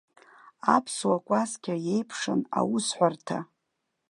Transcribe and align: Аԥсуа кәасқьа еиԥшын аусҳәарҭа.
Аԥсуа 0.75 1.17
кәасқьа 1.25 1.75
еиԥшын 1.93 2.41
аусҳәарҭа. 2.59 3.39